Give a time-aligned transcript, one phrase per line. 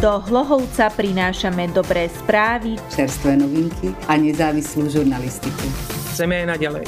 [0.00, 5.68] Do Hlohovca prinášame dobré správy, čerstvé novinky a nezávislú žurnalistiku.
[6.16, 6.86] Chceme aj naďalej.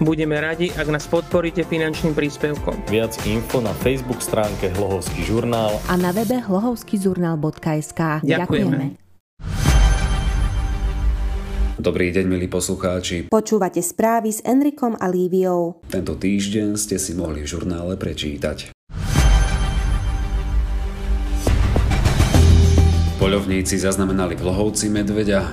[0.00, 2.88] Budeme radi, ak nás podporíte finančným príspevkom.
[2.88, 8.24] Viac info na Facebook stránke Hlohovský žurnál a na webe hlohovskýžurnál.sk.
[8.24, 8.26] Ďakujeme.
[8.26, 8.84] Ďakujeme.
[11.80, 13.32] Dobrý deň, milí poslucháči.
[13.32, 15.80] Počúvate správy s Enrikom a Líviou.
[15.88, 18.79] Tento týždeň ste si mohli v žurnále prečítať.
[23.20, 25.44] Poľovníci zaznamenali v Lohovci medveďa.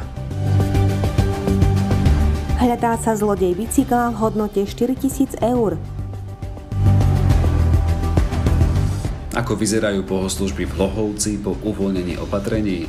[2.64, 5.76] Hľadá sa zlodej bicykla v hodnote 4000 eur.
[9.36, 12.88] Ako vyzerajú bohoslužby v Lohovci po uvoľnení opatrení?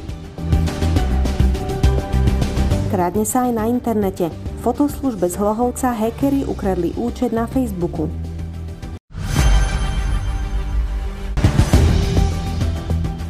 [2.94, 4.30] Krádne sa aj na internete.
[4.62, 8.06] Fotoslužbe z Hlohovca hackeri ukradli účet na Facebooku.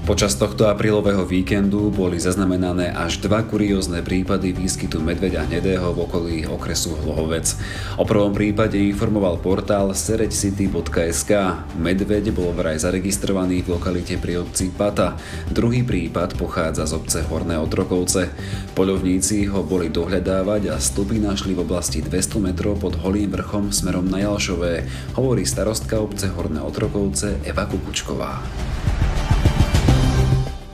[0.08, 6.36] Počas tohto aprílového víkendu boli zaznamenané až dva kuriózne prípady výskytu medveďa hnedého v okolí
[6.48, 7.52] okresu Hlohovec.
[8.00, 11.32] O prvom prípade informoval portál sereďcity.sk.
[11.76, 15.20] Medveď bol vraj zaregistrovaný v lokalite pri obci Pata.
[15.52, 18.32] Druhý prípad pochádza z obce Horné Otrokovce.
[18.72, 24.08] Poľovníci ho boli dohľadávať a stopy našli v oblasti 200 metrov pod Holým vrchom smerom
[24.08, 24.88] na Jalšové,
[25.20, 28.40] hovorí starostka obce Horné Otrokovce Eva Kukučková.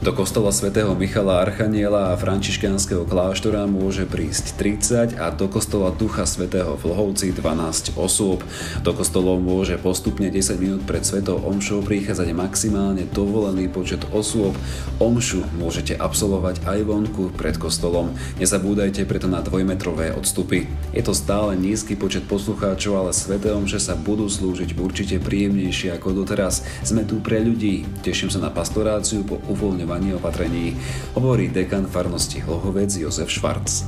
[0.04, 6.28] Do kostola svätého Michala Archaniela a františkánskeho kláštora môže prísť 30 a do kostola Ducha
[6.28, 8.44] svätého v Lhovci 12 osôb.
[8.84, 14.52] Do kostolov môže postupne 10 minút pred svetou omšou prichádzať maximálne dovolený počet osôb.
[15.00, 18.12] Omšu môžete absolvovať aj vonku pred kostolom.
[18.36, 20.68] Nezabúdajte preto na dvojmetrové odstupy.
[20.92, 26.12] Je to stále nízky počet poslucháčov, ale sveté omše sa budú slúžiť určite príjemnejšie ako
[26.12, 26.60] doteraz.
[26.84, 27.88] Sme tu pre ľudí.
[28.04, 30.74] Teším sa na pastoráciu po uvoľňovaní uvoľňovaní opatrení,
[31.14, 33.86] hovorí dekan farnosti Hlohovec Jozef Švarc.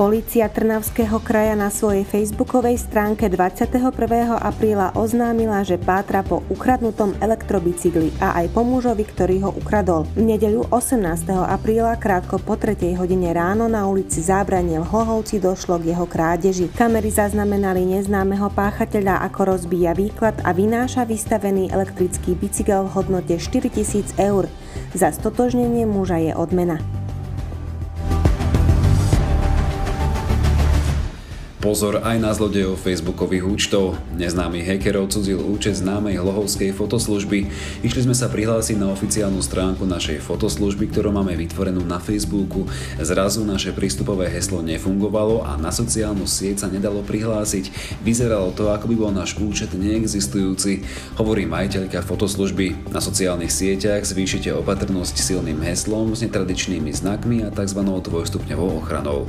[0.00, 3.92] Polícia Trnavského kraja na svojej facebookovej stránke 21.
[4.32, 10.08] apríla oznámila, že pátra po ukradnutom elektrobicykli a aj po mužovi, ktorý ho ukradol.
[10.16, 11.04] V nedeľu 18.
[11.44, 12.96] apríla krátko po 3.
[12.96, 16.72] hodine ráno na ulici Zábranie v Hlohovci došlo k jeho krádeži.
[16.72, 24.16] Kamery zaznamenali neznámeho páchateľa, ako rozbíja výklad a vynáša vystavený elektrický bicykel v hodnote 4000
[24.16, 24.48] eur.
[24.96, 26.99] Za stotožnenie muža je odmena.
[31.60, 34.00] Pozor aj na zlodejov facebookových účtov.
[34.16, 37.52] Neznámy hackerov cudzil účet známej hlohovskej fotoslužby.
[37.84, 42.64] Išli sme sa prihlásiť na oficiálnu stránku našej fotoslužby, ktorú máme vytvorenú na Facebooku.
[42.96, 47.68] Zrazu naše prístupové heslo nefungovalo a na sociálnu sieť sa nedalo prihlásiť.
[48.00, 50.88] Vyzeralo to, ako by bol náš účet neexistujúci,
[51.20, 52.88] hovorí majiteľka fotoslužby.
[52.88, 57.84] Na sociálnych sieťach zvýšite opatrnosť silným heslom s netradičnými znakmi a tzv.
[57.84, 59.28] dvojstupňovou ochranou.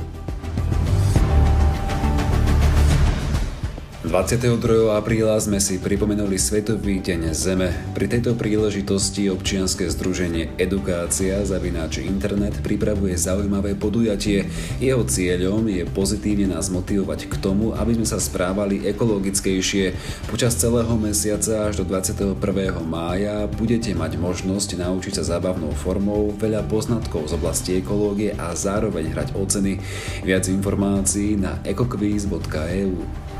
[4.12, 4.92] 22.
[4.92, 7.72] apríla sme si pripomenuli Svetový deň Zeme.
[7.96, 14.52] Pri tejto príležitosti občianske združenie Edukácia zavináč internet pripravuje zaujímavé podujatie.
[14.84, 19.96] Jeho cieľom je pozitívne nás motivovať k tomu, aby sme sa správali ekologickejšie.
[20.28, 22.36] Počas celého mesiaca až do 21.
[22.84, 29.08] mája budete mať možnosť naučiť sa zábavnou formou veľa poznatkov z oblasti ekológie a zároveň
[29.08, 29.80] hrať oceny.
[30.20, 33.31] Viac informácií na ecoquiz.eu.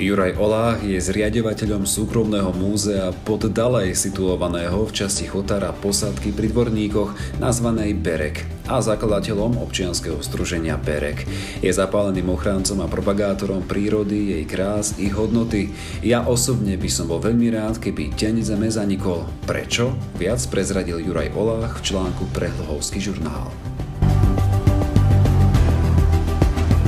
[0.00, 7.36] Juraj Olách je zriadovateľom súkromného múzea pod Dalej situovaného v časti Chotara posádky pri Dvorníkoch
[7.36, 11.28] nazvanej Berek a zakladateľom občianskeho združenia Berek.
[11.60, 15.68] Je zapáleným ochráncom a propagátorom prírody, jej krás i hodnoty.
[16.00, 19.28] Ja osobne by som bol veľmi rád, keby deň zeme zanikol.
[19.44, 19.92] Prečo?
[20.16, 23.52] Viac prezradil Juraj Olách v článku pre Hlohovský žurnál.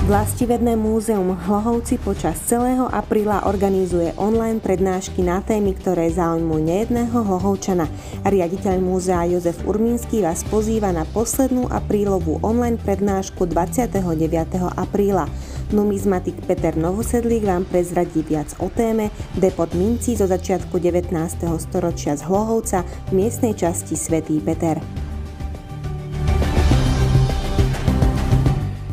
[0.03, 7.87] Vlastivedné múzeum Hlohovci počas celého apríla organizuje online prednášky na témy, ktoré zaujímujú nejedného Hlohovčana.
[8.27, 13.95] Riaditeľ múzea Jozef Urmínsky vás pozýva na poslednú aprílovú online prednášku 29.
[14.75, 15.31] apríla.
[15.71, 21.15] Numizmatik Peter Novosedlík vám prezradí viac o téme Depot mincí zo začiatku 19.
[21.63, 24.83] storočia z Hlohovca v miestnej časti Svetý Peter.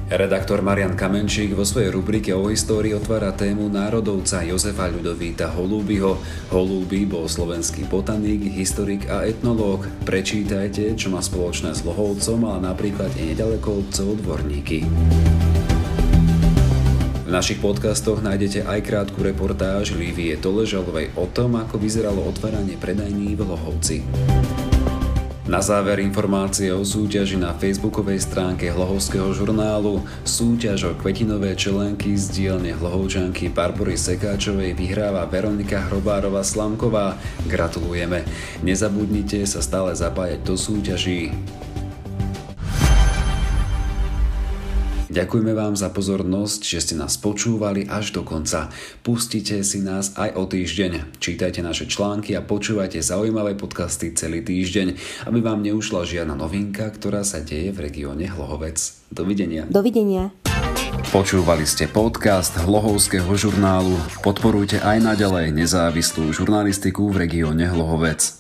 [0.10, 6.18] Redaktor Marian Kamenčík vo svojej rubrike o histórii otvára tému národovca Jozefa Ľudovíta Holúbyho.
[6.50, 9.86] Holúby bol slovenský botanik, historik a etnológ.
[10.10, 14.90] Prečítajte, čo má spoločné s Lohovcom, ale napríklad i nedaleko obcov Dvorníky.
[17.22, 23.38] V našich podcastoch nájdete aj krátku reportáž Lívie Toležalovej o tom, ako vyzeralo otváranie predajní
[23.38, 24.02] v Lohovci.
[25.50, 30.06] Na záver informácie o súťaži na facebookovej stránke Hlohovského žurnálu.
[30.22, 37.18] Súťaž o kvetinové čelenky z dielne Hlohovčanky Barbory Sekáčovej vyhráva Veronika Hrobárova Slamková.
[37.50, 38.30] Gratulujeme.
[38.62, 41.34] Nezabudnite sa stále zapájať do súťaží.
[45.10, 48.70] Ďakujeme vám za pozornosť, že ste nás počúvali až do konca.
[49.02, 51.18] Pustite si nás aj o týždeň.
[51.18, 54.94] Čítajte naše články a počúvajte zaujímavé podcasty celý týždeň,
[55.26, 58.78] aby vám neušla žiadna novinka, ktorá sa deje v regióne Hlohovec.
[59.10, 59.66] Dovidenia.
[59.66, 60.30] Dovidenia.
[61.10, 63.98] Počúvali ste podcast Hlohovského žurnálu.
[64.22, 68.39] Podporujte aj naďalej nezávislú žurnalistiku v regióne Hlohovec.